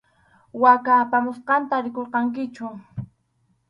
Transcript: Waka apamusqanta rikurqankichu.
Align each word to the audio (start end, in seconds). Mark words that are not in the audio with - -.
Waka 0.61 0.91
apamusqanta 1.03 1.75
rikurqankichu. 1.83 2.67